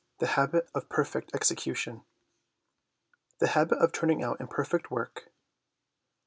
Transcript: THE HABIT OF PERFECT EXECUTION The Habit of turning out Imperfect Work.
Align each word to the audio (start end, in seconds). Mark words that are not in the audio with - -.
THE 0.17 0.25
HABIT 0.33 0.67
OF 0.73 0.89
PERFECT 0.89 1.29
EXECUTION 1.35 2.01
The 3.37 3.47
Habit 3.49 3.77
of 3.77 3.91
turning 3.91 4.23
out 4.23 4.41
Imperfect 4.41 4.89
Work. 4.89 5.31